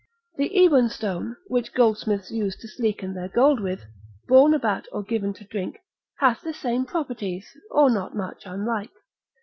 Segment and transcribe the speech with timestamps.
[0.37, 3.81] The Eban stone, which goldsmiths use to sleeken their gold with,
[4.27, 5.77] borne about or given to drink,
[6.17, 8.89] hath the same properties, or not much unlike.